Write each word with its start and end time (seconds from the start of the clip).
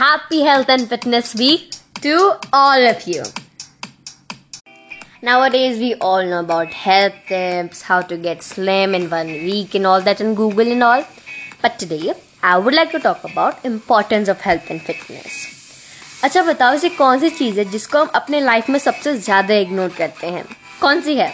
happy 0.00 0.40
health 0.40 0.70
and 0.70 0.88
fitness 0.88 1.34
week 1.34 1.74
to 2.00 2.12
all 2.54 2.84
of 2.90 3.06
you. 3.06 3.22
Nowadays, 5.22 5.78
we 5.78 5.90
all 5.96 6.24
know 6.24 6.40
about 6.40 6.68
health 6.68 7.18
tips, 7.28 7.82
how 7.82 8.00
to 8.02 8.16
get 8.16 8.42
slim 8.42 8.94
in 8.94 9.10
one 9.10 9.26
week, 9.26 9.74
and 9.74 9.86
all 9.86 10.00
that 10.00 10.22
on 10.22 10.34
Google 10.34 10.72
and 10.72 10.82
all. 10.82 11.04
But 11.60 11.78
today, 11.78 12.14
I 12.42 12.56
would 12.56 12.72
like 12.72 12.92
to 12.92 13.00
talk 13.00 13.24
about 13.24 13.62
importance 13.62 14.28
of 14.28 14.40
health 14.40 14.70
and 14.70 14.80
fitness. 14.80 15.36
अच्छा 16.24 16.42
बताओ 16.44 16.74
इसे 16.74 16.88
कौन 16.96 17.20
सी 17.20 17.30
चीज़ 17.42 17.58
है 17.58 17.64
जिसको 17.70 17.98
हम 17.98 18.08
अपने 18.14 18.40
life 18.40 18.68
में 18.70 18.78
सबसे 18.78 19.16
ज़्यादा 19.18 19.54
इग्नोर 19.66 19.88
करते 19.98 20.26
हैं 20.26 20.44
कौन 20.80 21.00
सी 21.02 21.14
है 21.16 21.32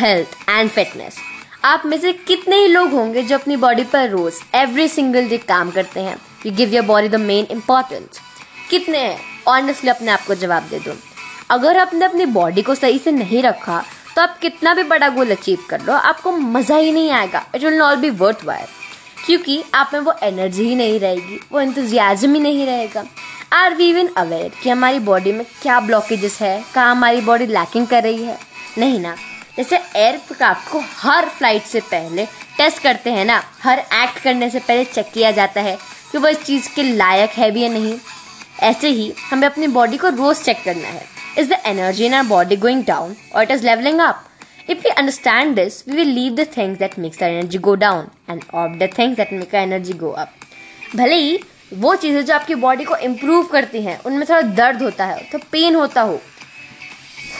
हेल्थ 0.00 0.48
एंड 0.48 0.70
फिटनेस 0.70 1.18
आप 1.64 1.82
में 1.86 1.98
से 2.00 2.12
कितने 2.32 2.56
ही 2.62 2.66
लोग 2.68 2.90
होंगे 2.92 3.22
जो 3.22 3.38
अपनी 3.38 3.56
बॉडी 3.66 3.84
पर 3.92 4.08
रोज 4.10 4.40
एवरी 4.62 4.88
सिंगल 4.88 5.28
डे 5.28 5.38
काम 5.48 5.70
करते 5.70 6.00
हैं 6.00 6.18
you 6.46 6.52
give 6.54 6.74
your 6.74 6.84
body 6.86 7.08
the 7.08 7.14
main 7.20 7.46
importance 7.50 8.20
कितने 8.70 8.98
हैं 8.98 9.18
ऑनेस्टली 9.48 9.90
अपने 9.90 10.10
आप 10.10 10.24
को 10.26 10.34
जवाब 10.34 10.68
दे 10.70 10.78
दो? 10.78 10.96
अगर 11.50 11.78
आपने 11.78 12.04
अपनी 12.04 12.26
बॉडी 12.28 12.62
को 12.62 12.74
सही 12.74 12.98
से 12.98 13.12
नहीं 13.12 13.42
रखा 13.42 13.82
तो 14.16 14.22
आप 14.22 14.38
कितना 14.38 14.74
भी 14.74 14.82
बड़ा 14.84 15.08
गोल 15.08 15.30
अचीव 15.30 15.58
कर 15.70 15.80
लो, 15.80 15.92
आपको 15.92 16.32
मज़ा 16.32 16.76
ही 16.76 16.92
नहीं 16.92 17.10
आएगा। 17.12 17.44
It 17.54 17.64
will 17.64 17.74
not 17.74 17.98
be 17.98 18.10
worth 18.10 18.44
while 18.44 18.68
क्योंकि 19.26 19.62
आप 19.74 19.90
में 19.94 20.00
वो 20.00 20.14
एनर्जी 20.22 20.68
ही 20.68 20.74
नहीं 20.74 20.98
रहेगी, 21.00 21.40
वो 21.52 21.60
इंतजियाजम 21.60 22.34
ही 22.34 22.40
नहीं 22.40 22.66
रहेगा। 22.66 23.04
आर 23.52 23.74
वी 23.74 23.88
इवन 23.90 24.08
अवेयर 24.16 24.52
कि 24.62 24.70
हमारी 24.70 24.98
बॉडी 25.00 25.32
में 25.32 25.44
क्या 25.62 25.78
ब्लॉकेजेस 25.80 26.40
है? 26.40 26.62
कहाँ 26.74 26.90
हमारी 26.90 27.20
बॉडी 27.20 27.46
लैकिंग 27.46 27.86
कर 27.86 28.02
रही 28.02 28.22
है? 28.22 28.38
नहीं 28.78 29.00
ना। 29.00 29.14
जैसे 29.56 29.76
एयरक्राफ्ट 29.76 30.70
को 30.72 30.82
हर 30.98 31.28
फ़्लाइट 31.28 31.62
से 31.62 31.80
पहले 31.82 32.24
टेस्ट 32.56 32.82
करते 32.82 33.10
हैं 33.10 33.24
ना, 33.24 33.42
हर 33.62 33.78
एक्ट 33.78 34.18
करने 34.18 34.50
से 34.50 34.58
पहले 34.60 34.84
चेक 34.84 35.10
किया 35.14 35.30
जाता 35.30 35.60
है। 35.60 35.76
कि 36.12 36.18
वो 36.18 36.28
इस 36.28 36.42
चीज़ 36.44 36.68
के 36.74 36.82
लायक 36.82 37.30
है 37.30 37.50
भी 37.50 37.62
या 37.62 37.68
नहीं, 37.68 37.94
ऐसे 38.62 38.88
ही 38.88 39.12
हमें 39.30 39.46
अपनी 39.48 39.66
बॉडी 39.68 39.96
को 39.96 40.08
रोज 40.08 40.42
चेक 40.42 40.62
करना 40.64 40.88
है। 40.88 41.04
Is 41.38 41.48
the 41.48 41.60
energy 41.66 42.04
in 42.06 42.14
our 42.14 42.24
body 42.26 42.56
going 42.56 42.84
down 42.84 43.14
और 43.34 43.42
it 43.42 43.50
is 43.50 43.64
levelling 43.66 44.00
up 44.00 44.24
if 44.70 44.78
we 44.78 44.90
understand 44.90 45.54
this 45.56 45.82
we 45.88 45.96
will 45.96 46.08
leave 46.08 46.34
the 46.34 46.46
things 46.56 46.78
that 46.78 46.98
makes 46.98 47.22
our 47.22 47.30
energy 47.30 47.58
go 47.58 47.74
down 47.76 48.06
and 48.30 48.42
of 48.54 48.76
the 48.78 48.88
things 48.98 49.16
that 49.16 49.32
make 49.32 49.54
energy 49.56 49.92
go 49.94 50.10
up 50.10 50.32
भले 50.96 51.14
ही 51.14 51.38
वो 51.74 51.94
चीज़ें 51.94 52.24
जो 52.24 52.34
आपकी 52.34 52.54
body 52.56 52.84
को 52.84 52.96
improve 52.98 53.46
करती 53.46 53.82
हैं, 53.82 53.98
उनमें 53.98 54.24
थोड़ा 54.28 54.40
दर्द 54.42 54.82
होता 54.82 55.04
है 55.06 55.22
तो 55.32 55.38
पेन 55.52 55.74
होता 55.74 56.02
हो 56.02 56.18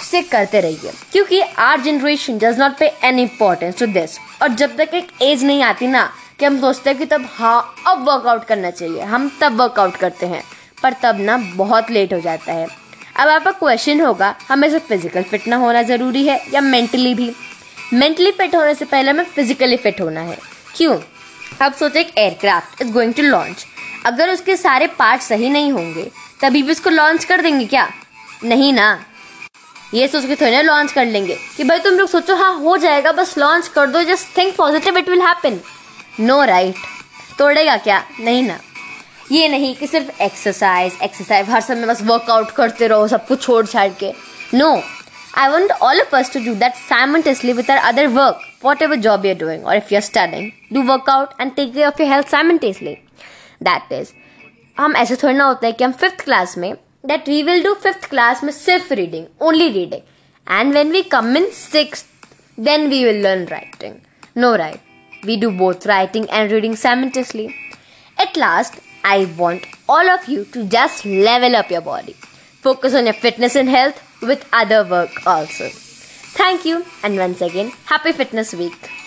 से 0.03 0.21
करते 0.23 0.61
रहिए। 0.61 0.93
क्योंकि 1.13 1.41
our 1.41 1.81
generation 1.81 2.39
does 2.39 2.59
not 2.59 2.77
pay 2.79 2.87
any 3.05 3.23
importance 3.23 3.79
to 3.79 3.87
this 3.89 4.19
और 4.43 4.49
जब 4.55 4.77
तक 4.77 4.95
एक 4.95 5.11
एज 5.23 5.45
नहीं 5.45 5.63
आती 5.63 5.87
ना 5.87 6.11
कि 6.41 6.47
हम 6.47 6.61
सोचते 6.61 6.91
हैं 6.91 6.99
कि 6.99 7.07
तब 7.07 7.25
हाँ 7.31 7.75
अब 7.87 8.05
वर्कआउट 8.05 8.45
करना 8.45 8.71
चाहिए। 8.71 9.03
हम 9.03 9.31
तब 9.41 9.61
वर्कआउट 9.61 9.97
करते 9.97 10.27
हैं, 10.27 10.43
पर 10.83 10.93
तब 11.03 11.17
ना 11.21 11.37
बहुत 11.57 11.91
लेट 11.91 12.13
हो 12.13 12.21
जाता 12.21 12.53
है। 12.53 12.67
अब 13.17 13.29
आपका 13.29 13.51
क्वेश्चन 13.53 14.01
होगा, 14.01 14.35
हमें 14.49 14.69
सिर्फ़ 14.71 14.85
फ़िज़िकल 14.85 15.23
फिट 15.23 15.47
ना 15.49 15.57
होना 15.57 15.83
ज़रूरी 15.83 16.27
है 16.27 16.41
या 16.53 16.61
मेंटली 16.61 17.15
भी? 17.15 17.31
मेंटली 17.93 18.31
फिट 18.31 18.55
होने 18.55 18.75
से 18.75 18.85
पहले 18.85 19.11
हमें 19.11 19.25
फिजिकली 19.27 19.77
फिट 19.77 20.01
होना 20.01 20.21
है। 20.21 20.39
क्यों? 20.77 20.97
अब 21.63 21.73
सोचे 21.73 22.01
एक 22.01 22.17
aircraft 22.19 22.83
is 22.83 22.93
going 22.93 23.15
to 23.15 23.23
launch 23.23 23.67
अगर 24.07 24.31
उसके 24.31 24.57
सारे 24.57 24.87
पार्ट 24.99 25.23
सही 25.23 25.49
नहीं 25.51 25.73
होंगे, 25.73 26.11
तभी 26.41 26.63
भी 26.63 26.73
उसको 26.73 26.91
लॉन्च 26.91 27.25
कर 27.25 27.43
देंगे 27.43 27.67
क्या? 27.67 27.89
नहीं 28.45 28.73
ना। 28.73 28.89
ये 29.95 30.07
सोच 30.09 30.27
के 30.27 30.37
थोड़ी 30.37 30.51
ना 30.53 30.61
लॉन्च 30.63 30.93
कर 30.93 31.07
लेंगे 31.07 31.37
कि 31.57 31.65
भाई 31.65 31.79
तुम 31.79 31.95
लोग 31.95 32.09
सोचो 32.09 32.35
हाँ 32.37 32.53
हो 32.55 32.77
जाएगा, 32.77 33.13
बस 33.13 33.37
लॉन्च 33.39 33.69
कर 33.69 33.87
दो 33.87 34.03
just 34.05 34.37
think 34.37 34.55
positive 34.57 34.99
it 34.99 35.09
will 35.09 35.23
happen 35.23 35.61
no 36.21 36.43
right 36.45 36.75
तोड़ेगा 37.39 37.77
क्या? 37.77 38.03
नहीं 38.21 38.43
ना। 38.43 38.59
ये 39.33 39.49
नहीं 39.49 39.75
कि 39.75 39.87
सिर्फ़ 39.87 40.23
एक्सरसाइज 40.23 40.93
एक्सरसाइज 41.03 41.49
हर 41.51 41.61
समय 41.61 41.87
बस 41.87 42.03
वर्कआउट 42.03 42.51
करते 42.51 42.87
रहो, 42.89 43.07
सब 43.09 43.27
कुछ 43.27 43.43
छोड़ 43.43 43.67
छाड़ 43.67 43.89
के। 44.01 44.13
No 44.55 44.71
I 45.39 45.49
want 45.49 45.71
all 45.73 46.01
of 46.01 46.17
us 46.17 46.33
to 46.33 46.41
do 46.45 46.55
that 46.55 46.75
simultaneously 46.75 47.53
with 47.53 47.71
our 47.71 47.79
other 47.93 48.07
work 48.17 48.41
whatever 48.83 48.97
job 49.07 49.27
you're 49.27 49.37
doing 49.39 49.67
और 49.67 49.77
if 49.77 49.93
you 49.93 49.97
are 49.97 50.03
studying 50.03 50.51
do 50.73 50.83
workout 50.83 51.41
and 51.41 51.55
take 51.57 51.73
care 51.75 51.87
of 51.87 52.03
your 52.03 52.13
health 52.13 52.31
simultaneously 52.31 52.97
that 53.63 53.93
is 53.93 54.13
हम 54.77 54.97
ऐसे 54.97 55.17
थोड़ी 55.17 55.35
ना 55.35 55.45
होता 55.45 55.67
है 55.67 55.73
कि 55.73 55.85
हम 55.85 55.93
fifth 55.93 56.25
class 56.25 56.59
में, 56.59 56.73
that 57.11 57.29
we 57.29 57.43
will 57.43 57.63
do 57.65 57.75
fifth 57.83 58.09
class 58.11 58.45
में 58.45 58.53
सिर्फ़ 58.53 58.93
reading 58.95 59.27
only 59.43 59.69
reading 59.69 60.03
and 60.47 60.73
when 60.75 60.91
we 60.93 61.03
come 61.15 61.37
in 61.37 61.51
six 61.55 62.05
then 62.59 62.87
we 62.89 63.05
will 63.05 63.23
learn 63.23 63.47
writing 63.47 63.95
no 64.37 64.57
right? 64.57 64.90
We 65.25 65.37
do 65.37 65.51
both 65.51 65.87
writing 65.87 66.29
and 66.31 66.51
reading 66.51 66.77
simultaneously. 66.77 67.55
At 68.19 68.37
last, 68.37 68.81
I 69.05 69.27
want 69.37 69.67
all 69.89 70.09
of 70.09 70.29
you 70.29 70.45
to 70.47 70.65
just 70.67 71.05
level 71.05 71.57
up 71.57 71.71
your 71.71 71.81
body. 71.81 72.13
Focus 72.13 72.95
on 72.95 73.07
your 73.07 73.15
fitness 73.15 73.57
and 73.57 73.69
health 73.69 74.03
with 74.23 74.49
other 74.53 74.85
work 74.85 75.27
also. 75.27 75.69
Thank 75.73 76.65
you, 76.65 76.85
and 77.03 77.17
once 77.17 77.41
again, 77.41 77.73
happy 77.87 78.13
Fitness 78.13 78.55
Week. 78.55 79.00